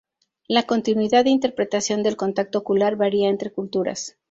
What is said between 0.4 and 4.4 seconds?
La continuidad e interpretación del contacto ocular varía entre culturas.